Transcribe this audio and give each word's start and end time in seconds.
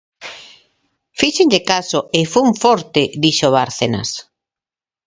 Fíxenlle 1.19 1.61
caso 1.71 1.99
e 2.19 2.21
fun 2.33 2.49
forte 2.63 3.01
dixo 3.23 3.47
Bárcenas. 3.57 4.09